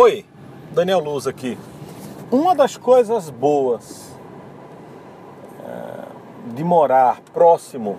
Oi, 0.00 0.24
Daniel 0.72 1.00
Luz 1.00 1.26
aqui. 1.26 1.58
Uma 2.30 2.54
das 2.54 2.76
coisas 2.76 3.30
boas 3.30 4.16
é, 5.66 6.54
de 6.54 6.62
morar 6.62 7.20
próximo 7.32 7.98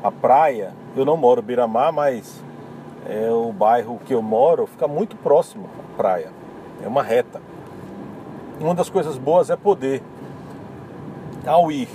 à 0.00 0.12
praia, 0.12 0.72
eu 0.94 1.04
não 1.04 1.16
moro 1.16 1.40
em 1.40 1.44
Biramar, 1.44 1.92
mas 1.92 2.40
é 3.04 3.28
o 3.32 3.52
bairro 3.52 3.98
que 4.06 4.14
eu 4.14 4.22
moro 4.22 4.64
fica 4.68 4.86
muito 4.86 5.16
próximo 5.16 5.68
à 5.76 5.96
praia. 5.96 6.30
É 6.84 6.86
uma 6.86 7.02
reta. 7.02 7.42
Uma 8.60 8.72
das 8.72 8.88
coisas 8.88 9.18
boas 9.18 9.50
é 9.50 9.56
poder, 9.56 10.00
ao 11.44 11.72
ir 11.72 11.88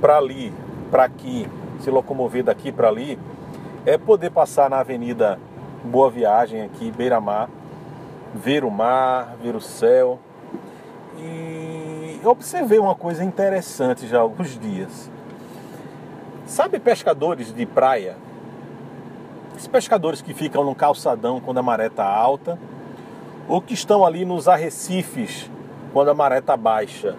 para 0.00 0.18
ali, 0.18 0.54
para 0.92 1.06
aqui, 1.06 1.48
se 1.80 1.90
locomover 1.90 2.44
daqui 2.44 2.70
para 2.70 2.86
ali, 2.86 3.18
é 3.84 3.98
poder 3.98 4.30
passar 4.30 4.70
na 4.70 4.78
Avenida 4.78 5.40
Boa 5.82 6.08
Viagem 6.08 6.62
aqui, 6.62 6.92
Beira-Mar, 6.92 7.48
ver 8.34 8.64
o 8.64 8.70
mar, 8.70 9.36
ver 9.40 9.54
o 9.54 9.60
céu. 9.60 10.18
E 11.18 12.20
eu 12.22 12.30
observei 12.30 12.78
uma 12.78 12.94
coisa 12.94 13.22
interessante 13.22 14.06
já 14.06 14.18
há 14.18 14.20
alguns 14.20 14.58
dias. 14.58 15.10
Sabe 16.46 16.78
pescadores 16.78 17.52
de 17.52 17.66
praia? 17.66 18.16
Esses 19.56 19.68
pescadores 19.68 20.22
que 20.22 20.34
ficam 20.34 20.64
no 20.64 20.74
calçadão 20.74 21.40
quando 21.40 21.58
a 21.58 21.62
maré 21.62 21.86
está 21.86 22.06
alta, 22.06 22.58
ou 23.48 23.60
que 23.60 23.74
estão 23.74 24.04
ali 24.04 24.24
nos 24.24 24.48
arrecifes 24.48 25.50
quando 25.92 26.10
a 26.10 26.14
maré 26.14 26.38
está 26.38 26.56
baixa. 26.56 27.16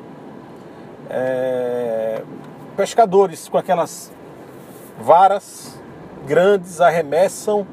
É... 1.09 2.23
Pescadores 2.76 3.48
com 3.48 3.57
aquelas 3.57 4.12
varas 4.99 5.80
grandes 6.26 6.82
arremessam 6.82 7.68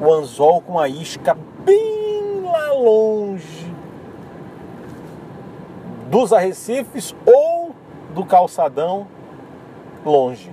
o 0.00 0.12
anzol 0.12 0.60
com 0.60 0.78
a 0.78 0.88
isca 0.88 1.36
bem 1.64 1.99
longe 2.82 3.70
dos 6.10 6.32
arrecifes 6.32 7.14
ou 7.24 7.74
do 8.14 8.24
calçadão 8.24 9.06
longe. 10.04 10.50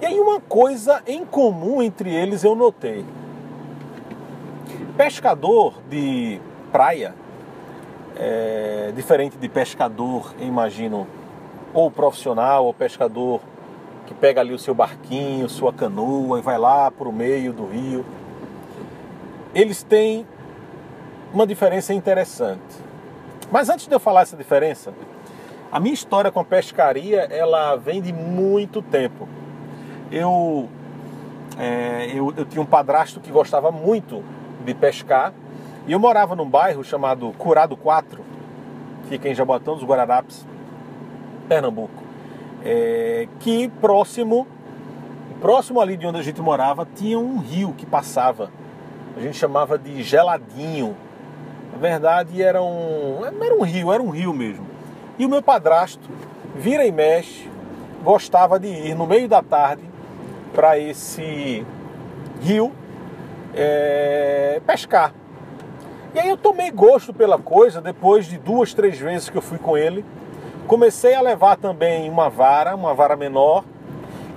E 0.00 0.06
aí 0.06 0.20
uma 0.20 0.38
coisa 0.38 1.02
em 1.06 1.24
comum 1.24 1.82
entre 1.82 2.12
eles 2.14 2.44
eu 2.44 2.54
notei. 2.54 3.04
Pescador 4.96 5.80
de 5.88 6.38
praia, 6.70 7.14
é, 8.16 8.92
diferente 8.94 9.38
de 9.38 9.48
pescador, 9.48 10.34
imagino, 10.38 11.06
ou 11.72 11.90
profissional, 11.90 12.66
ou 12.66 12.74
pescador 12.74 13.40
que 14.06 14.12
pega 14.12 14.42
ali 14.42 14.52
o 14.52 14.58
seu 14.58 14.74
barquinho, 14.74 15.48
sua 15.48 15.72
canoa 15.72 16.38
e 16.38 16.42
vai 16.42 16.58
lá 16.58 16.90
para 16.90 17.08
o 17.08 17.12
meio 17.12 17.52
do 17.52 17.66
rio. 17.66 18.04
Eles 19.54 19.82
têm 19.82 20.26
uma 21.34 21.46
diferença 21.46 21.92
interessante. 21.92 22.62
Mas 23.50 23.68
antes 23.68 23.88
de 23.88 23.94
eu 23.94 23.98
falar 23.98 24.22
essa 24.22 24.36
diferença, 24.36 24.94
a 25.70 25.80
minha 25.80 25.92
história 25.92 26.30
com 26.30 26.38
a 26.38 26.44
pescaria 26.44 27.22
ela 27.22 27.74
vem 27.74 28.00
de 28.00 28.12
muito 28.12 28.80
tempo. 28.80 29.28
Eu, 30.12 30.68
é, 31.58 32.12
eu, 32.14 32.32
eu 32.36 32.44
tinha 32.44 32.62
um 32.62 32.66
padrasto 32.66 33.18
que 33.18 33.32
gostava 33.32 33.72
muito 33.72 34.22
de 34.64 34.72
pescar 34.74 35.32
e 35.88 35.92
eu 35.92 35.98
morava 35.98 36.36
num 36.36 36.48
bairro 36.48 36.84
chamado 36.84 37.32
Curado 37.36 37.76
4, 37.76 38.22
fica 39.08 39.28
em 39.28 39.34
Jaboatão 39.34 39.74
dos 39.74 39.84
Guararapes, 39.84 40.46
Pernambuco, 41.48 42.02
é, 42.64 43.26
que 43.40 43.68
próximo, 43.80 44.46
próximo 45.40 45.80
ali 45.80 45.96
de 45.96 46.06
onde 46.06 46.20
a 46.20 46.22
gente 46.22 46.40
morava 46.40 46.86
tinha 46.94 47.18
um 47.18 47.38
rio 47.38 47.74
que 47.76 47.84
passava. 47.84 48.50
A 49.16 49.20
gente 49.20 49.36
chamava 49.36 49.76
de 49.76 50.02
Geladinho, 50.02 50.96
na 51.74 51.80
verdade 51.80 52.40
era 52.40 52.62
um, 52.62 53.18
era 53.24 53.54
um 53.54 53.62
rio, 53.62 53.92
era 53.92 54.02
um 54.02 54.10
rio 54.10 54.32
mesmo. 54.32 54.64
E 55.18 55.26
o 55.26 55.28
meu 55.28 55.42
padrasto, 55.42 56.08
vira 56.54 56.86
e 56.86 56.92
mexe, 56.92 57.50
gostava 58.02 58.60
de 58.60 58.68
ir 58.68 58.94
no 58.94 59.06
meio 59.06 59.28
da 59.28 59.42
tarde 59.42 59.82
para 60.54 60.78
esse 60.78 61.66
rio 62.40 62.72
é, 63.54 64.60
pescar. 64.64 65.12
E 66.14 66.18
aí 66.20 66.28
eu 66.28 66.36
tomei 66.36 66.70
gosto 66.70 67.12
pela 67.12 67.38
coisa 67.38 67.80
depois 67.80 68.26
de 68.26 68.38
duas, 68.38 68.72
três 68.72 68.96
vezes 68.96 69.28
que 69.28 69.36
eu 69.36 69.42
fui 69.42 69.58
com 69.58 69.76
ele. 69.76 70.04
Comecei 70.68 71.14
a 71.14 71.20
levar 71.20 71.56
também 71.56 72.08
uma 72.08 72.30
vara, 72.30 72.76
uma 72.76 72.94
vara 72.94 73.16
menor. 73.16 73.64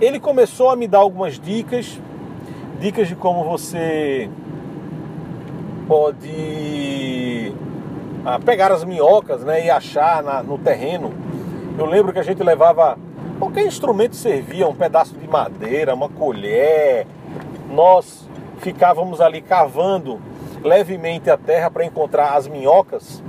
Ele 0.02 0.20
começou 0.20 0.72
a 0.72 0.76
me 0.76 0.88
dar 0.88 1.00
algumas 1.00 1.40
dicas, 1.40 2.00
dicas 2.80 3.08
de 3.08 3.16
como 3.16 3.44
você 3.44 4.28
pode 5.88 7.54
ah, 8.26 8.40
pegar 8.40 8.72
as 8.72 8.84
minhocas 8.84 9.44
né, 9.44 9.66
e 9.66 9.70
achar 9.70 10.22
na, 10.22 10.44
no 10.44 10.58
terreno. 10.58 11.14
Eu 11.78 11.86
lembro 11.86 12.12
que 12.12 12.20
a 12.20 12.24
gente 12.24 12.44
levava 12.44 12.98
qualquer 13.40 13.66
instrumento 13.66 14.16
servia, 14.16 14.68
um 14.68 14.76
pedaço 14.76 15.16
de 15.16 15.28
madeira, 15.28 15.96
uma 15.96 16.10
colher. 16.10 17.08
Nós 17.72 18.28
ficávamos 18.58 19.22
ali 19.22 19.42
cavando 19.42 20.20
levemente 20.62 21.30
a 21.30 21.38
terra 21.38 21.72
para 21.72 21.86
encontrar 21.86 22.36
as 22.36 22.48
minhocas. 22.48 23.24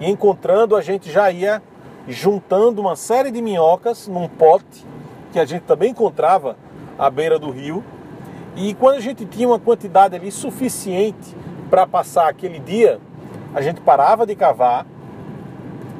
E 0.00 0.08
encontrando, 0.08 0.76
a 0.76 0.80
gente 0.80 1.10
já 1.10 1.30
ia 1.30 1.60
juntando 2.06 2.80
uma 2.80 2.94
série 2.94 3.30
de 3.30 3.42
minhocas 3.42 4.06
num 4.06 4.28
pote 4.28 4.86
que 5.32 5.38
a 5.38 5.44
gente 5.44 5.62
também 5.62 5.90
encontrava 5.90 6.56
à 6.96 7.10
beira 7.10 7.38
do 7.38 7.50
rio. 7.50 7.82
E 8.54 8.74
quando 8.74 8.96
a 8.96 9.00
gente 9.00 9.24
tinha 9.26 9.48
uma 9.48 9.58
quantidade 9.58 10.14
ali 10.14 10.30
suficiente 10.30 11.36
para 11.70 11.86
passar 11.86 12.28
aquele 12.28 12.58
dia, 12.58 13.00
a 13.54 13.60
gente 13.60 13.80
parava 13.80 14.26
de 14.26 14.34
cavar 14.34 14.86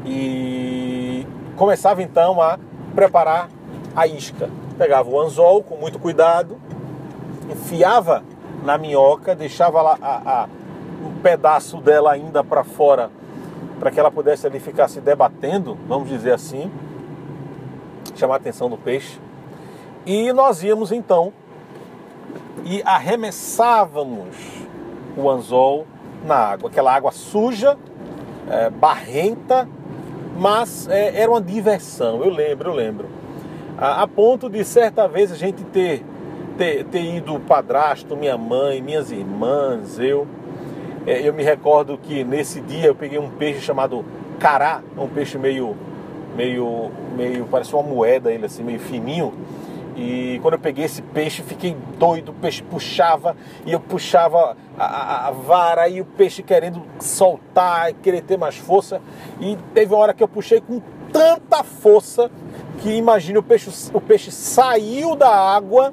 e 0.04 1.26
começava 1.56 2.02
então 2.02 2.40
a 2.40 2.58
preparar 2.94 3.48
a 3.94 4.06
isca. 4.06 4.48
Pegava 4.76 5.08
o 5.08 5.20
anzol 5.20 5.62
com 5.62 5.76
muito 5.76 5.98
cuidado, 5.98 6.58
enfiava 7.50 8.22
na 8.64 8.78
minhoca, 8.78 9.34
deixava 9.34 9.82
lá 9.82 9.98
a, 10.00 10.42
a, 10.42 10.48
um 11.04 11.20
pedaço 11.20 11.78
dela 11.78 12.12
ainda 12.12 12.42
para 12.42 12.64
fora, 12.64 13.10
para 13.78 13.90
que 13.90 13.98
ela 13.98 14.10
pudesse 14.10 14.46
ali 14.46 14.60
ficar 14.60 14.88
se 14.88 15.00
debatendo, 15.00 15.76
vamos 15.86 16.08
dizer 16.08 16.32
assim, 16.32 16.70
chamar 18.14 18.34
a 18.34 18.36
atenção 18.36 18.68
do 18.68 18.76
peixe. 18.76 19.20
E 20.06 20.32
nós 20.32 20.62
íamos 20.62 20.92
então 20.92 21.32
e 22.64 22.82
arremessávamos 22.82 24.67
o 25.16 25.28
anzol 25.30 25.86
na 26.24 26.36
água. 26.36 26.68
Aquela 26.68 26.94
água 26.94 27.10
suja, 27.12 27.76
é, 28.50 28.70
barrenta, 28.70 29.68
mas 30.38 30.88
é, 30.88 31.20
era 31.20 31.30
uma 31.30 31.40
diversão. 31.40 32.22
Eu 32.22 32.30
lembro, 32.30 32.70
eu 32.70 32.74
lembro. 32.74 33.06
A, 33.76 34.02
a, 34.02 34.08
ponto 34.08 34.48
de 34.48 34.64
certa 34.64 35.06
vez 35.06 35.30
a 35.30 35.36
gente 35.36 35.64
ter, 35.64 36.04
ter, 36.56 36.84
ter 36.84 37.02
ido 37.16 37.34
o 37.34 37.40
padrasto, 37.40 38.16
minha 38.16 38.36
mãe, 38.36 38.80
minhas 38.80 39.10
irmãs, 39.10 39.98
eu. 39.98 40.26
É, 41.06 41.26
eu 41.26 41.32
me 41.32 41.42
recordo 41.42 41.96
que 41.96 42.22
nesse 42.22 42.60
dia 42.60 42.86
eu 42.86 42.94
peguei 42.94 43.18
um 43.18 43.30
peixe 43.30 43.60
chamado 43.60 44.04
cará, 44.38 44.82
um 44.96 45.08
peixe 45.08 45.38
meio, 45.38 45.74
meio, 46.36 46.90
meio, 47.16 47.46
parece 47.50 47.74
uma 47.74 47.82
moeda 47.82 48.30
ele 48.30 48.44
assim, 48.44 48.62
meio 48.62 48.78
fininho 48.78 49.32
e 49.98 50.38
quando 50.42 50.54
eu 50.54 50.60
peguei 50.60 50.84
esse 50.84 51.02
peixe, 51.02 51.42
fiquei 51.42 51.76
doido. 51.98 52.28
O 52.28 52.34
peixe 52.34 52.62
puxava 52.62 53.36
e 53.66 53.72
eu 53.72 53.80
puxava 53.80 54.56
a, 54.78 54.84
a, 54.84 55.26
a 55.26 55.30
vara 55.32 55.88
e 55.88 56.00
o 56.00 56.04
peixe 56.04 56.40
querendo 56.40 56.80
soltar, 57.00 57.92
querer 57.94 58.22
ter 58.22 58.38
mais 58.38 58.56
força. 58.56 59.02
E 59.40 59.58
teve 59.74 59.92
uma 59.92 60.00
hora 60.00 60.14
que 60.14 60.22
eu 60.22 60.28
puxei 60.28 60.60
com 60.60 60.80
tanta 61.12 61.64
força 61.64 62.30
que 62.78 62.90
imagine 62.90 63.38
o 63.38 63.42
peixe, 63.42 63.70
o 63.92 64.00
peixe 64.00 64.30
saiu 64.30 65.16
da 65.16 65.34
água 65.34 65.92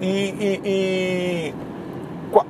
e, 0.00 0.06
e, 0.08 0.60
e 0.64 1.54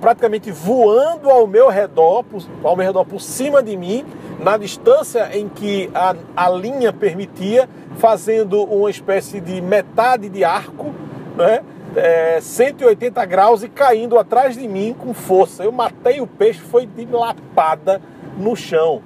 praticamente 0.01 0.53
voando 0.53 1.29
ao 1.29 1.45
meu 1.45 1.69
redor, 1.69 2.25
ao 2.63 2.77
meu 2.77 2.87
redor 2.87 3.05
por 3.05 3.21
cima 3.21 3.61
de 3.61 3.77
mim, 3.77 4.07
na 4.39 4.57
distância 4.57 5.37
em 5.37 5.49
que 5.49 5.91
a, 5.95 6.15
a 6.37 6.51
linha 6.51 6.93
permitia, 6.93 7.69
fazendo 7.99 8.63
uma 8.63 8.91
espécie 8.91 9.41
de 9.41 9.61
metade 9.61 10.29
de 10.29 10.45
arco, 10.45 10.93
né? 11.37 11.63
É, 11.97 12.41
180 12.41 13.25
graus 13.25 13.63
e 13.63 13.69
caindo 13.69 14.19
atrás 14.19 14.57
de 14.57 14.67
mim 14.67 14.97
com 14.99 15.15
força. 15.15 15.63
Eu 15.63 15.71
matei 15.71 16.21
o 16.21 16.27
peixe, 16.27 16.59
foi 16.59 16.87
de 16.87 17.07
lapada 17.07 18.03
no 18.37 18.57
chão. 18.57 19.01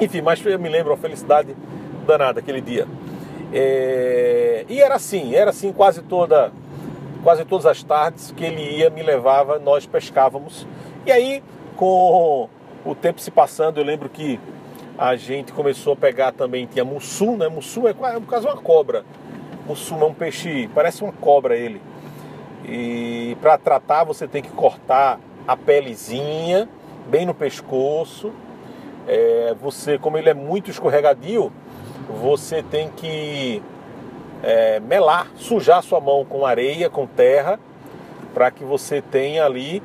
Enfim, 0.00 0.20
mas 0.20 0.44
eu 0.46 0.58
me 0.58 0.68
lembro 0.68 0.92
a 0.92 0.96
felicidade 0.96 1.56
danada 2.06 2.38
aquele 2.38 2.60
dia. 2.60 2.86
É, 3.52 4.64
e 4.68 4.80
era 4.80 4.94
assim, 4.94 5.34
era 5.34 5.50
assim 5.50 5.72
quase 5.72 6.02
toda, 6.02 6.52
quase 7.24 7.44
todas 7.44 7.66
as 7.66 7.82
tardes 7.82 8.30
que 8.30 8.44
ele 8.44 8.62
ia, 8.78 8.88
me 8.88 9.02
levava, 9.02 9.58
nós 9.58 9.84
pescávamos. 9.84 10.64
E 11.04 11.10
aí, 11.10 11.42
com 11.76 12.48
o 12.84 12.94
tempo 12.94 13.20
se 13.20 13.30
passando, 13.30 13.78
eu 13.78 13.84
lembro 13.84 14.08
que 14.08 14.38
a 14.98 15.14
gente 15.16 15.52
começou 15.52 15.92
a 15.92 15.96
pegar 15.96 16.32
também, 16.32 16.66
tinha 16.66 16.84
mussum, 16.84 17.36
né? 17.36 17.48
Mussum 17.48 17.86
é, 17.86 17.90
é 17.90 17.94
por 17.94 18.26
causa 18.26 18.48
uma 18.48 18.56
cobra. 18.56 19.04
Mussum 19.66 20.00
é 20.00 20.04
um 20.04 20.14
peixe, 20.14 20.68
parece 20.74 21.04
uma 21.04 21.12
cobra 21.12 21.56
ele. 21.56 21.80
E 22.64 23.36
para 23.40 23.56
tratar 23.56 24.04
você 24.04 24.26
tem 24.26 24.42
que 24.42 24.50
cortar 24.50 25.20
a 25.46 25.56
pelezinha 25.56 26.68
bem 27.08 27.24
no 27.24 27.34
pescoço. 27.34 28.32
É, 29.06 29.54
você, 29.60 29.98
como 29.98 30.18
ele 30.18 30.28
é 30.28 30.34
muito 30.34 30.70
escorregadio, 30.70 31.50
você 32.20 32.62
tem 32.62 32.90
que 32.90 33.62
é, 34.42 34.80
melar, 34.80 35.28
sujar 35.36 35.82
sua 35.82 36.00
mão 36.00 36.24
com 36.24 36.44
areia, 36.44 36.90
com 36.90 37.06
terra, 37.06 37.58
para 38.34 38.50
que 38.50 38.64
você 38.64 39.00
tenha 39.00 39.44
ali 39.44 39.82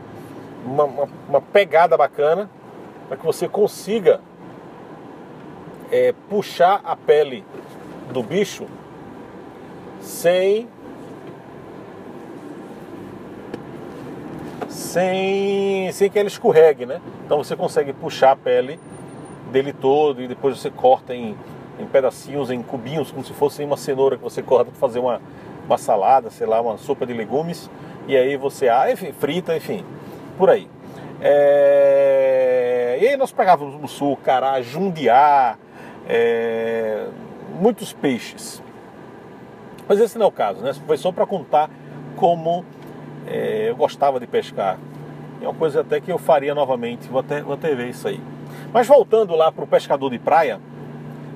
uma, 0.66 0.84
uma, 0.84 1.10
uma 1.30 1.42
pegada 1.42 1.96
bacana, 1.96 2.50
para 3.08 3.18
que 3.18 3.26
você 3.26 3.48
consiga 3.48 4.22
é, 5.92 6.14
puxar 6.30 6.82
a 6.84 6.96
pele 6.96 7.44
do 8.12 8.24
bicho 8.24 8.66
sem 10.02 10.68
sem, 14.68 15.92
sem 15.92 16.10
que 16.10 16.20
ele 16.20 16.28
escorregue, 16.28 16.86
né? 16.86 17.02
Então 17.26 17.38
você 17.38 17.56
consegue 17.56 17.94
puxar 17.94 18.32
a 18.32 18.36
pele 18.36 18.80
dele 19.52 19.74
todo 19.74 20.22
e 20.22 20.28
depois 20.28 20.60
você 20.60 20.70
corta 20.70 21.14
em, 21.14 21.38
em 21.80 21.86
pedacinhos, 21.86 22.50
em 22.50 22.62
cubinhos, 22.62 23.12
como 23.12 23.24
se 23.24 23.34
fosse 23.34 23.64
uma 23.64 23.78
cenoura 23.78 24.18
que 24.18 24.24
você 24.24 24.42
corta 24.42 24.72
para 24.72 24.80
fazer 24.80 25.00
uma, 25.00 25.22
uma 25.66 25.78
salada, 25.78 26.30
sei 26.30 26.48
lá, 26.48 26.60
uma 26.60 26.78
sopa 26.78 27.06
de 27.06 27.14
legumes. 27.14 27.70
E 28.08 28.18
aí 28.18 28.36
você 28.36 28.68
ah, 28.68 28.92
enfim, 28.92 29.12
frita, 29.14 29.56
enfim, 29.56 29.86
por 30.38 30.50
aí. 30.50 30.68
É... 31.22 32.98
E 33.02 33.08
aí 33.08 33.18
nós 33.18 33.32
pegávamos 33.32 33.92
sul, 33.92 34.18
cará, 34.18 34.62
jundiá, 34.62 35.58
é... 36.08 37.08
muitos 37.60 37.94
peixes. 37.94 38.62
Mas 39.88 40.00
esse 40.00 40.18
não 40.18 40.26
é 40.26 40.30
o 40.30 40.32
caso, 40.32 40.62
né? 40.62 40.74
Foi 40.86 40.98
só 40.98 41.12
para 41.12 41.26
contar 41.26 41.70
como 42.16 42.64
é, 43.28 43.70
eu 43.70 43.76
gostava 43.76 44.20
de 44.20 44.28
pescar. 44.28 44.78
É 45.42 45.46
uma 45.46 45.54
coisa 45.54 45.82
até 45.82 46.00
que 46.00 46.12
eu 46.12 46.18
faria 46.18 46.56
novamente, 46.56 47.08
vou 47.10 47.20
até, 47.20 47.42
vou 47.42 47.54
até 47.54 47.76
ver 47.76 47.90
isso 47.90 48.08
aí. 48.08 48.22
Mas 48.72 48.88
voltando 48.88 49.36
lá 49.36 49.52
para 49.52 49.64
o 49.64 49.68
pescador 49.68 50.10
de 50.10 50.20
praia, 50.20 50.60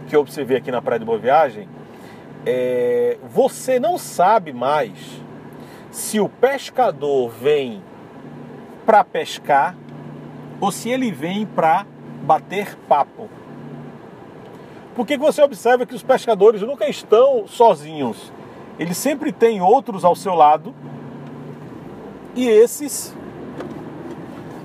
que 0.07 0.15
eu 0.15 0.21
observei 0.21 0.57
aqui 0.57 0.71
na 0.71 0.81
Praia 0.81 0.99
de 0.99 1.05
Boa 1.05 1.17
Viagem, 1.17 1.67
é, 2.45 3.17
você 3.29 3.79
não 3.79 3.97
sabe 3.97 4.53
mais 4.53 5.21
se 5.91 6.19
o 6.19 6.29
pescador 6.29 7.29
vem 7.29 7.81
para 8.87 9.03
pescar 9.03 9.75
ou 10.61 10.71
se 10.71 10.89
ele 10.89 11.11
vem 11.11 11.45
para 11.45 11.85
bater 12.23 12.77
papo. 12.87 13.29
Porque 14.95 15.17
você 15.17 15.41
observa 15.41 15.85
que 15.85 15.93
os 15.93 16.01
pescadores 16.01 16.61
nunca 16.61 16.87
estão 16.89 17.45
sozinhos. 17.47 18.31
Eles 18.79 18.95
sempre 18.95 19.33
têm 19.33 19.61
outros 19.61 20.05
ao 20.05 20.15
seu 20.15 20.33
lado 20.33 20.73
e 22.33 22.47
esses 22.47 23.13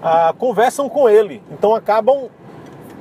ah, 0.00 0.32
conversam 0.38 0.88
com 0.88 1.08
ele. 1.08 1.42
Então 1.50 1.74
acabam 1.74 2.30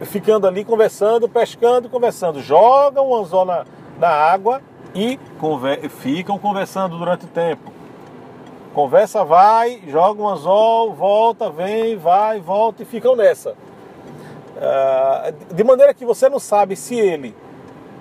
ficando 0.02 0.48
ali 0.48 0.66
conversando, 0.66 1.30
pescando, 1.30 1.88
conversando. 1.88 2.42
Jogam 2.42 3.08
o 3.08 3.16
anzol 3.16 3.46
na, 3.46 3.64
na 4.00 4.10
água 4.10 4.60
e 4.96 5.20
conver 5.40 5.88
ficam 5.88 6.40
conversando 6.40 6.98
durante 6.98 7.26
o 7.26 7.30
tempo. 7.30 7.71
Conversa 8.74 9.26
vai, 9.26 9.82
joga 9.88 10.22
um 10.22 10.28
anzol, 10.28 10.94
volta, 10.94 11.50
vem, 11.50 11.98
vai, 11.98 12.40
volta 12.40 12.84
e 12.84 12.86
ficam 12.86 13.16
nessa. 13.16 13.54
Ah, 14.62 15.34
de 15.54 15.64
maneira 15.64 15.94
que 15.94 16.06
você 16.06 16.30
não 16.30 16.40
sabe 16.40 16.76
se 16.76 16.98
ele 16.98 17.36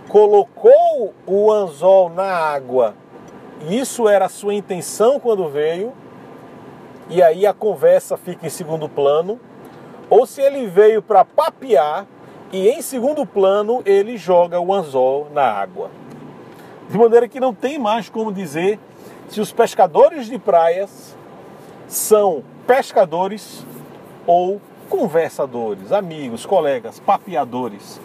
colocou 0.09 1.13
o 1.27 1.51
anzol 1.51 2.09
na 2.09 2.25
água, 2.25 2.95
e 3.63 3.79
isso 3.79 4.09
era 4.09 4.27
a 4.27 4.29
sua 4.29 4.55
intenção 4.55 5.19
quando 5.19 5.49
veio, 5.49 5.93
e 7.09 7.21
aí 7.21 7.47
a 7.47 7.53
conversa 7.53 8.17
fica 8.17 8.47
em 8.47 8.51
segundo 8.51 8.89
plano, 8.89 9.41
ou 10.09 10.25
se 10.27 10.41
ele 10.41 10.67
veio 10.67 11.03
para 11.03 11.25
papear 11.25 12.07
e 12.53 12.69
em 12.69 12.83
segundo 12.83 13.25
plano 13.25 13.83
ele 13.85 14.17
joga 14.17 14.61
o 14.61 14.73
anzol 14.73 15.29
na 15.33 15.45
água. 15.45 15.91
De 16.89 16.99
maneira 16.99 17.29
que 17.29 17.39
não 17.39 17.55
tem 17.55 17.79
mais 17.79 18.09
como 18.09 18.33
dizer 18.33 18.79
se 19.31 19.41
os 19.41 19.53
pescadores 19.53 20.27
de 20.27 20.39
praias 20.39 21.17
são 21.87 22.43
pescadores 22.67 23.65
ou 24.27 24.61
conversadores, 24.89 25.93
amigos, 25.93 26.45
colegas, 26.45 26.99
papeadores, 26.99 28.01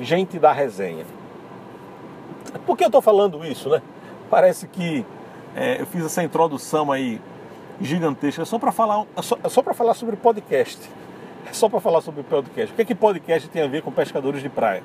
gente 0.00 0.38
da 0.38 0.52
resenha. 0.52 1.04
Por 2.64 2.78
que 2.78 2.84
eu 2.84 2.88
estou 2.88 3.02
falando 3.02 3.44
isso, 3.44 3.68
né? 3.68 3.82
Parece 4.30 4.66
que 4.66 5.04
é, 5.54 5.82
eu 5.82 5.86
fiz 5.86 6.02
essa 6.02 6.22
introdução 6.22 6.90
aí 6.90 7.20
gigantesca 7.80 8.42
é 8.42 8.44
só 8.44 8.58
para 8.58 8.72
falar, 8.72 9.04
é 9.16 9.22
só, 9.22 9.36
é 9.42 9.48
só 9.48 9.62
para 9.62 9.74
falar 9.74 9.92
sobre 9.92 10.16
podcast. 10.16 10.80
É 11.46 11.52
só 11.52 11.68
para 11.68 11.80
falar 11.80 12.00
sobre 12.00 12.22
podcast. 12.22 12.72
O 12.72 12.76
que 12.76 12.82
é 12.82 12.84
que 12.86 12.94
podcast 12.94 13.48
tem 13.50 13.62
a 13.62 13.66
ver 13.66 13.82
com 13.82 13.92
pescadores 13.92 14.40
de 14.40 14.48
praia? 14.48 14.82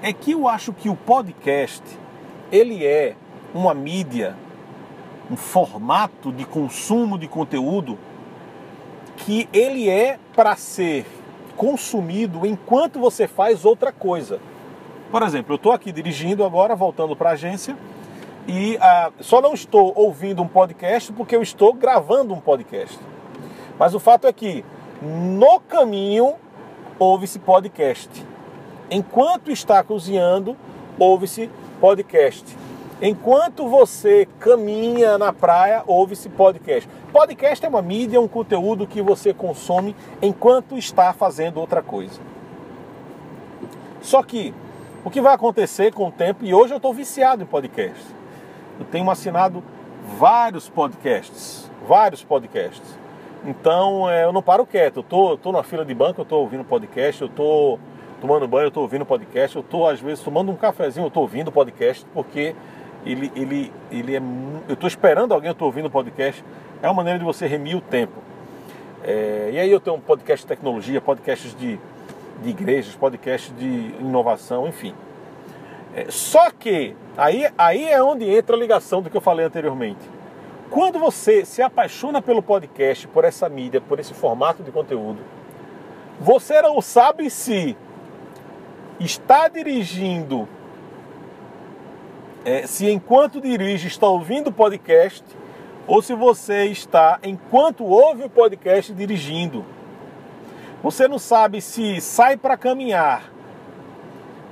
É 0.00 0.12
que 0.12 0.30
eu 0.30 0.46
acho 0.46 0.72
que 0.72 0.88
o 0.88 0.94
podcast 0.94 1.82
ele 2.52 2.86
é 2.86 3.16
uma 3.52 3.74
mídia, 3.74 4.36
um 5.30 5.36
formato 5.36 6.32
de 6.32 6.44
consumo 6.44 7.18
de 7.18 7.26
conteúdo 7.26 7.98
que 9.16 9.48
ele 9.52 9.88
é 9.88 10.18
para 10.34 10.56
ser 10.56 11.06
consumido 11.56 12.46
enquanto 12.46 12.98
você 12.98 13.26
faz 13.26 13.64
outra 13.64 13.90
coisa. 13.90 14.38
Por 15.10 15.22
exemplo, 15.22 15.54
eu 15.54 15.56
estou 15.56 15.72
aqui 15.72 15.90
dirigindo 15.90 16.44
agora, 16.44 16.76
voltando 16.76 17.16
para 17.16 17.30
a 17.30 17.32
agência, 17.32 17.76
e 18.46 18.76
ah, 18.80 19.10
só 19.20 19.40
não 19.40 19.54
estou 19.54 19.92
ouvindo 19.96 20.42
um 20.42 20.48
podcast 20.48 21.12
porque 21.12 21.34
eu 21.34 21.42
estou 21.42 21.72
gravando 21.72 22.34
um 22.34 22.40
podcast. 22.40 22.98
Mas 23.78 23.94
o 23.94 23.98
fato 23.98 24.26
é 24.26 24.32
que 24.32 24.64
no 25.02 25.60
caminho 25.60 26.34
ouve-se 26.98 27.38
podcast. 27.38 28.24
Enquanto 28.90 29.50
está 29.50 29.82
cozinhando, 29.82 30.56
ouve-se 30.98 31.50
podcast. 31.80 32.65
Enquanto 33.00 33.68
você 33.68 34.26
caminha 34.40 35.18
na 35.18 35.32
praia, 35.32 35.82
ouve-se 35.86 36.28
podcast. 36.28 36.88
Podcast 37.12 37.64
é 37.64 37.68
uma 37.68 37.82
mídia, 37.82 38.20
um 38.20 38.28
conteúdo 38.28 38.86
que 38.86 39.02
você 39.02 39.34
consome 39.34 39.94
enquanto 40.22 40.78
está 40.78 41.12
fazendo 41.12 41.58
outra 41.58 41.82
coisa. 41.82 42.20
Só 44.00 44.22
que 44.22 44.54
o 45.04 45.10
que 45.10 45.20
vai 45.20 45.34
acontecer 45.34 45.92
com 45.92 46.08
o 46.08 46.12
tempo, 46.12 46.44
e 46.44 46.54
hoje 46.54 46.72
eu 46.72 46.78
estou 46.78 46.94
viciado 46.94 47.42
em 47.42 47.46
podcast 47.46 48.16
eu 48.78 48.84
tenho 48.86 49.10
assinado 49.10 49.62
vários 50.18 50.68
podcasts, 50.68 51.70
vários 51.86 52.22
podcasts. 52.22 52.98
Então 53.44 54.08
é, 54.08 54.24
eu 54.24 54.32
não 54.32 54.42
paro 54.42 54.66
quieto. 54.66 54.98
Eu 54.98 55.02
tô, 55.02 55.36
tô 55.36 55.52
na 55.52 55.62
fila 55.62 55.84
de 55.84 55.94
banco, 55.94 56.20
eu 56.20 56.24
tô 56.24 56.38
ouvindo 56.38 56.64
podcast, 56.64 57.22
eu 57.22 57.28
tô 57.28 57.78
tomando 58.20 58.46
banho, 58.48 58.66
eu 58.66 58.70
tô 58.70 58.80
ouvindo 58.80 59.04
podcast, 59.04 59.56
eu 59.56 59.62
tô 59.62 59.86
às 59.86 60.00
vezes 60.00 60.22
tomando 60.22 60.50
um 60.50 60.56
cafezinho, 60.56 61.06
eu 61.06 61.10
tô 61.10 61.20
ouvindo 61.20 61.52
podcast, 61.52 62.04
porque 62.12 62.54
ele, 63.06 63.32
ele, 63.36 63.72
ele 63.90 64.16
é. 64.16 64.22
Eu 64.68 64.76
tô 64.76 64.86
esperando 64.86 65.32
alguém, 65.32 65.48
eu 65.48 65.54
tô 65.54 65.64
ouvindo 65.64 65.88
podcast. 65.88 66.44
É 66.82 66.88
uma 66.88 66.94
maneira 66.94 67.18
de 67.18 67.24
você 67.24 67.46
remir 67.46 67.76
o 67.76 67.80
tempo. 67.80 68.14
É, 69.02 69.50
e 69.52 69.58
aí 69.58 69.70
eu 69.70 69.78
tenho 69.78 69.96
um 69.96 70.00
podcast 70.00 70.44
de 70.44 70.48
tecnologia, 70.48 71.00
podcasts 71.00 71.56
de, 71.56 71.78
de 72.42 72.50
igrejas, 72.50 72.94
podcasts 72.96 73.56
de 73.56 73.94
inovação, 74.00 74.66
enfim. 74.66 74.92
É, 75.94 76.06
só 76.10 76.50
que 76.50 76.96
aí, 77.16 77.46
aí 77.56 77.84
é 77.84 78.02
onde 78.02 78.28
entra 78.28 78.56
a 78.56 78.58
ligação 78.58 79.00
do 79.00 79.08
que 79.08 79.16
eu 79.16 79.20
falei 79.20 79.46
anteriormente. 79.46 80.16
Quando 80.68 80.98
você 80.98 81.44
se 81.44 81.62
apaixona 81.62 82.20
pelo 82.20 82.42
podcast, 82.42 83.06
por 83.08 83.24
essa 83.24 83.48
mídia, 83.48 83.80
por 83.80 84.00
esse 84.00 84.12
formato 84.12 84.62
de 84.62 84.72
conteúdo, 84.72 85.20
você 86.20 86.60
não 86.60 86.80
sabe 86.80 87.30
se 87.30 87.76
está 88.98 89.48
dirigindo, 89.48 90.48
é, 92.46 92.64
se 92.64 92.88
enquanto 92.88 93.40
dirige 93.40 93.88
está 93.88 94.06
ouvindo 94.06 94.50
o 94.50 94.52
podcast, 94.52 95.24
ou 95.84 96.00
se 96.00 96.14
você 96.14 96.66
está, 96.66 97.18
enquanto 97.24 97.84
ouve 97.84 98.22
o 98.22 98.30
podcast, 98.30 98.92
dirigindo. 98.94 99.64
Você 100.80 101.08
não 101.08 101.18
sabe 101.18 101.60
se 101.60 102.00
sai 102.00 102.36
para 102.36 102.56
caminhar 102.56 103.32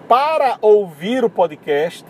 para 0.08 0.58
ouvir 0.60 1.24
o 1.24 1.30
podcast 1.30 2.04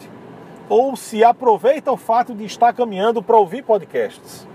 ou 0.70 0.96
se 0.96 1.22
aproveita 1.22 1.92
o 1.92 1.96
fato 1.98 2.34
de 2.34 2.44
estar 2.44 2.72
caminhando 2.72 3.22
para 3.22 3.36
ouvir 3.36 3.62
podcasts. 3.62 4.48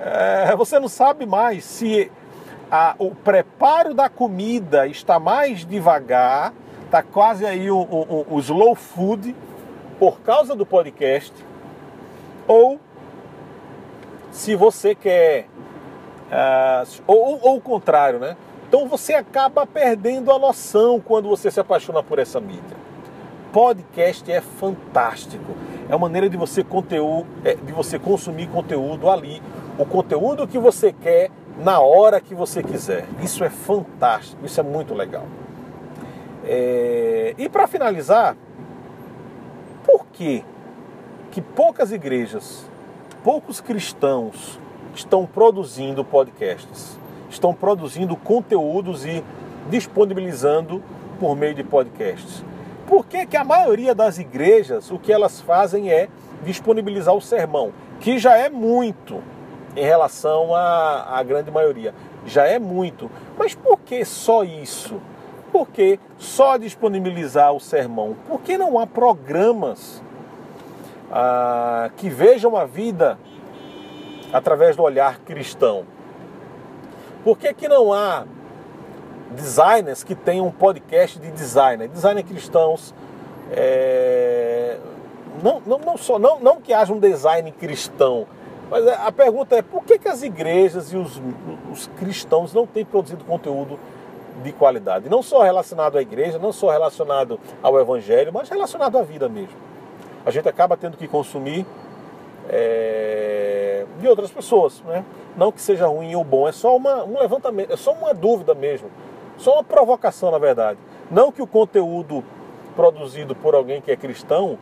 É, 0.00 0.56
você 0.56 0.78
não 0.78 0.88
sabe 0.88 1.26
mais 1.26 1.64
se 1.64 2.10
a, 2.70 2.94
o 2.98 3.14
preparo 3.14 3.92
da 3.92 4.08
comida 4.08 4.86
está 4.86 5.18
mais 5.18 5.66
devagar, 5.66 6.54
está 6.86 7.02
quase 7.02 7.44
aí 7.44 7.70
o, 7.70 7.78
o, 7.78 8.26
o, 8.30 8.40
slow 8.40 8.74
food 8.74 9.36
por 9.98 10.20
causa 10.20 10.54
do 10.54 10.64
podcast, 10.64 11.32
ou 12.46 12.78
se 14.30 14.54
você 14.54 14.94
quer, 14.94 15.46
uh, 16.30 17.02
ou, 17.06 17.38
ou 17.42 17.56
o 17.56 17.60
contrário, 17.60 18.18
né? 18.18 18.36
Então 18.68 18.86
você 18.86 19.14
acaba 19.14 19.66
perdendo 19.66 20.30
a 20.30 20.38
noção 20.38 21.00
quando 21.00 21.28
você 21.28 21.50
se 21.50 21.58
apaixona 21.58 22.02
por 22.02 22.18
essa 22.18 22.38
mídia. 22.38 22.76
Podcast 23.52 24.30
é 24.30 24.42
fantástico. 24.42 25.56
É 25.88 25.94
uma 25.94 26.06
maneira 26.06 26.28
de 26.28 26.36
você 26.36 26.62
conteúdo, 26.62 27.26
é, 27.44 27.54
de 27.54 27.72
você 27.72 27.98
consumir 27.98 28.46
conteúdo 28.48 29.08
ali. 29.08 29.42
O 29.78 29.86
conteúdo 29.86 30.46
que 30.46 30.58
você 30.58 30.92
quer 30.92 31.30
na 31.58 31.80
hora 31.80 32.20
que 32.20 32.34
você 32.34 32.62
quiser. 32.62 33.06
Isso 33.22 33.42
é 33.42 33.48
fantástico, 33.48 34.44
isso 34.44 34.60
é 34.60 34.62
muito 34.62 34.92
legal. 34.94 35.24
É... 36.44 37.34
E 37.38 37.48
para 37.48 37.66
finalizar, 37.66 38.36
que 40.18 40.44
que 41.30 41.40
poucas 41.40 41.92
igrejas, 41.92 42.66
poucos 43.22 43.60
cristãos 43.60 44.58
estão 44.92 45.24
produzindo 45.24 46.04
podcasts, 46.04 46.98
estão 47.30 47.54
produzindo 47.54 48.16
conteúdos 48.16 49.04
e 49.04 49.22
disponibilizando 49.70 50.82
por 51.20 51.36
meio 51.36 51.54
de 51.54 51.62
podcasts? 51.62 52.44
Por 52.88 53.06
que, 53.06 53.26
que 53.26 53.36
a 53.36 53.44
maioria 53.44 53.94
das 53.94 54.18
igrejas 54.18 54.90
o 54.90 54.98
que 54.98 55.12
elas 55.12 55.40
fazem 55.40 55.90
é 55.90 56.08
disponibilizar 56.42 57.14
o 57.14 57.20
sermão, 57.20 57.72
que 58.00 58.18
já 58.18 58.36
é 58.36 58.48
muito 58.48 59.22
em 59.76 59.84
relação 59.84 60.54
à, 60.54 61.18
à 61.18 61.22
grande 61.22 61.50
maioria. 61.50 61.94
Já 62.26 62.46
é 62.46 62.58
muito. 62.58 63.10
Mas 63.38 63.54
por 63.54 63.78
que 63.78 64.04
só 64.04 64.42
isso? 64.42 65.00
Por 65.52 65.68
que 65.68 66.00
só 66.18 66.56
disponibilizar 66.56 67.52
o 67.52 67.60
sermão? 67.60 68.16
Por 68.26 68.40
que 68.40 68.58
não 68.58 68.78
há 68.78 68.86
programas 68.86 70.02
ah, 71.10 71.90
que 71.96 72.08
vejam 72.08 72.56
a 72.56 72.64
vida 72.64 73.18
através 74.32 74.76
do 74.76 74.82
olhar 74.82 75.18
cristão? 75.20 75.84
Por 77.24 77.38
que, 77.38 77.52
que 77.52 77.68
não 77.68 77.92
há 77.92 78.24
designers 79.30 80.02
que 80.04 80.14
tenham 80.14 80.46
um 80.46 80.50
podcast 80.50 81.18
de 81.18 81.30
designer, 81.30 81.88
designers 81.88 82.26
cristãos? 82.26 82.94
É... 83.50 84.78
Não, 85.42 85.62
não, 85.66 85.78
não, 85.78 85.96
só, 85.96 86.18
não, 86.18 86.40
não 86.40 86.60
que 86.60 86.72
haja 86.72 86.92
um 86.92 86.98
design 86.98 87.50
cristão, 87.52 88.26
mas 88.70 88.84
é, 88.86 88.94
a 88.94 89.12
pergunta 89.12 89.56
é 89.56 89.62
por 89.62 89.84
que, 89.84 89.98
que 89.98 90.08
as 90.08 90.22
igrejas 90.22 90.92
e 90.92 90.96
os, 90.96 91.20
os 91.70 91.86
cristãos 91.98 92.52
não 92.52 92.66
têm 92.66 92.84
produzido 92.84 93.24
conteúdo 93.24 93.78
de 94.42 94.52
qualidade? 94.52 95.08
Não 95.08 95.22
só 95.22 95.42
relacionado 95.42 95.96
à 95.96 96.02
igreja, 96.02 96.38
não 96.38 96.52
só 96.52 96.70
relacionado 96.70 97.38
ao 97.62 97.78
evangelho, 97.80 98.32
mas 98.32 98.48
relacionado 98.48 98.98
à 98.98 99.02
vida 99.02 99.28
mesmo. 99.28 99.56
A 100.28 100.30
gente 100.30 100.46
acaba 100.46 100.76
tendo 100.76 100.98
que 100.98 101.08
consumir 101.08 101.64
é, 102.50 103.86
de 103.98 104.06
outras 104.06 104.30
pessoas, 104.30 104.82
né? 104.82 105.02
Não 105.34 105.50
que 105.50 105.58
seja 105.58 105.86
ruim 105.86 106.14
ou 106.14 106.22
bom, 106.22 106.46
é 106.46 106.52
só 106.52 106.76
uma, 106.76 107.02
um 107.02 107.18
levantamento, 107.18 107.72
é 107.72 107.78
só 107.78 107.94
uma 107.94 108.12
dúvida 108.12 108.54
mesmo, 108.54 108.90
só 109.38 109.54
uma 109.54 109.64
provocação 109.64 110.30
na 110.30 110.36
verdade. 110.36 110.78
Não 111.10 111.32
que 111.32 111.40
o 111.40 111.46
conteúdo 111.46 112.22
produzido 112.76 113.34
por 113.34 113.54
alguém 113.54 113.80
que 113.80 113.90
é 113.90 113.96
cristão 113.96 114.58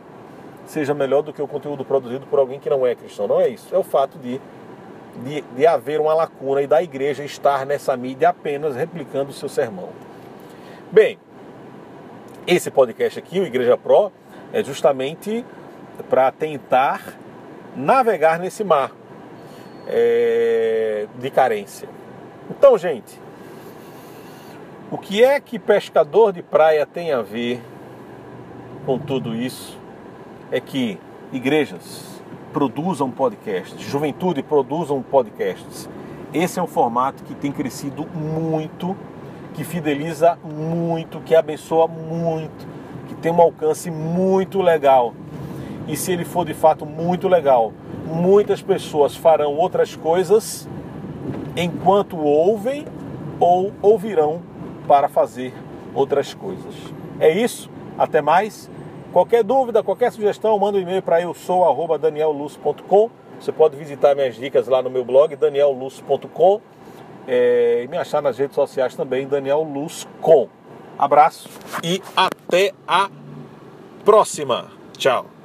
seja 0.65 0.93
melhor 0.93 1.21
do 1.21 1.33
que 1.33 1.41
o 1.41 1.47
conteúdo 1.49 1.83
produzido 1.83 2.25
por 2.27 2.39
alguém 2.39 2.61
que 2.61 2.69
não 2.69 2.87
é 2.87 2.95
cristão. 2.95 3.27
Não 3.27 3.41
é 3.41 3.49
isso. 3.49 3.75
É 3.75 3.77
o 3.77 3.83
fato 3.83 4.17
de, 4.17 4.39
de, 5.25 5.41
de 5.41 5.67
haver 5.67 5.99
uma 5.99 6.13
lacuna 6.13 6.61
e 6.61 6.67
da 6.67 6.81
igreja 6.81 7.25
estar 7.25 7.65
nessa 7.65 7.97
mídia 7.97 8.29
apenas 8.29 8.73
replicando 8.73 9.31
o 9.31 9.33
seu 9.33 9.49
sermão. 9.49 9.89
Bem, 10.89 11.19
esse 12.47 12.71
podcast 12.71 13.19
aqui, 13.19 13.41
o 13.41 13.45
Igreja 13.45 13.77
Pro, 13.77 14.13
é 14.53 14.63
justamente 14.63 15.45
para 16.09 16.31
tentar 16.31 17.17
navegar 17.75 18.39
nesse 18.39 18.63
mar 18.63 18.91
é, 19.87 21.07
de 21.19 21.29
carência. 21.29 21.87
Então, 22.49 22.77
gente, 22.77 23.19
o 24.91 24.97
que 24.97 25.23
é 25.23 25.39
que 25.39 25.59
pescador 25.59 26.31
de 26.31 26.41
praia 26.41 26.85
tem 26.85 27.11
a 27.11 27.21
ver 27.21 27.61
com 28.85 28.97
tudo 28.97 29.35
isso? 29.35 29.77
é 30.51 30.59
que 30.59 30.97
igrejas 31.31 32.21
produzam 32.53 33.11
podcasts, 33.11 33.79
juventude 33.81 34.41
produzam 34.41 35.01
podcasts. 35.01 35.89
Esse 36.33 36.59
é 36.59 36.63
um 36.63 36.67
formato 36.67 37.23
que 37.23 37.33
tem 37.33 37.51
crescido 37.51 38.05
muito, 38.07 38.95
que 39.53 39.63
fideliza 39.63 40.37
muito, 40.43 41.19
que 41.21 41.35
abençoa 41.35 41.87
muito, 41.87 42.67
que 43.07 43.15
tem 43.15 43.31
um 43.31 43.41
alcance 43.41 43.91
muito 43.91 44.61
legal. 44.61 45.13
E 45.87 45.95
se 45.95 46.11
ele 46.11 46.25
for 46.25 46.45
de 46.45 46.53
fato 46.53 46.85
muito 46.85 47.27
legal, 47.27 47.73
muitas 48.05 48.61
pessoas 48.61 49.15
farão 49.15 49.55
outras 49.55 49.95
coisas 49.95 50.67
enquanto 51.55 52.17
ouvem 52.17 52.85
ou 53.39 53.71
ouvirão 53.81 54.41
para 54.87 55.07
fazer 55.07 55.53
outras 55.93 56.33
coisas. 56.33 56.73
É 57.19 57.29
isso. 57.29 57.69
Até 57.97 58.21
mais. 58.21 58.69
Qualquer 59.11 59.43
dúvida, 59.43 59.81
qualquer 59.81 60.11
sugestão, 60.11 60.57
manda 60.59 60.77
um 60.77 60.81
e-mail 60.81 61.01
para 61.01 61.21
eu 61.21 61.33
sou 61.33 61.97
danielluz.com. 61.97 63.09
Você 63.39 63.51
pode 63.51 63.75
visitar 63.75 64.15
minhas 64.15 64.35
dicas 64.35 64.67
lá 64.67 64.81
no 64.81 64.89
meu 64.89 65.05
blog, 65.05 65.35
danielluz.com. 65.35 66.61
É, 67.27 67.81
e 67.83 67.87
me 67.87 67.97
achar 67.97 68.21
nas 68.21 68.37
redes 68.37 68.55
sociais 68.55 68.95
também, 68.95 69.27
Daniel 69.27 69.61
Luz 69.61 70.07
com. 70.21 70.47
Abraço 70.97 71.49
e 71.83 72.01
até 72.15 72.71
a 72.87 73.09
próxima. 74.05 74.71
Tchau. 74.97 75.36